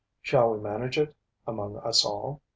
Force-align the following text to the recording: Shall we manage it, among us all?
Shall 0.23 0.49
we 0.49 0.59
manage 0.59 0.97
it, 0.97 1.15
among 1.45 1.77
us 1.77 2.03
all? 2.03 2.41